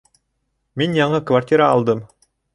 Мин 0.83 0.95
яңы 1.01 1.21
квартира 1.33 1.69
алдым 1.77 2.05